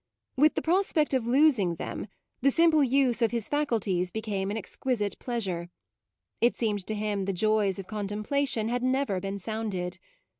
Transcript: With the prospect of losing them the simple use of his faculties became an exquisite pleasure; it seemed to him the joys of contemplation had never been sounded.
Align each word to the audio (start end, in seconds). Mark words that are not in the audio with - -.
With 0.35 0.55
the 0.55 0.63
prospect 0.63 1.13
of 1.13 1.27
losing 1.27 1.75
them 1.75 2.07
the 2.41 2.49
simple 2.49 2.83
use 2.83 3.21
of 3.21 3.29
his 3.29 3.47
faculties 3.47 4.09
became 4.09 4.49
an 4.49 4.57
exquisite 4.57 5.19
pleasure; 5.19 5.69
it 6.41 6.55
seemed 6.57 6.87
to 6.87 6.95
him 6.95 7.25
the 7.25 7.33
joys 7.33 7.77
of 7.77 7.85
contemplation 7.85 8.67
had 8.67 8.81
never 8.81 9.19
been 9.19 9.37
sounded. 9.37 9.99